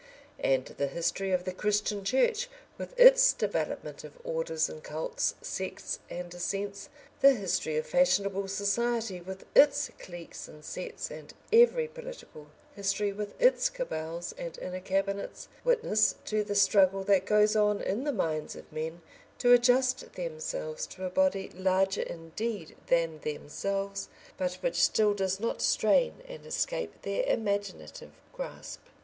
[0.39, 5.99] And the history of the Christian Church, with its development of orders and cults, sects
[6.09, 6.89] and dissents,
[7.19, 13.39] the history of fashionable society with its cliques and sets and every political history with
[13.39, 18.55] its cabals and inner cabinets, witness to the struggle that goes on in the minds
[18.55, 19.03] of men
[19.37, 25.61] to adjust themselves to a body larger indeed than themselves, but which still does not
[25.61, 28.79] strain and escape their imaginative grasp.